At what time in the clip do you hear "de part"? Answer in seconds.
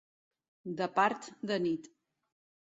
0.79-1.29